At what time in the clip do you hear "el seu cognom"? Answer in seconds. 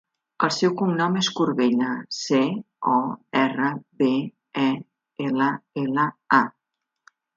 0.45-1.17